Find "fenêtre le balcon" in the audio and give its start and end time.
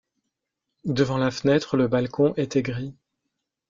1.29-2.33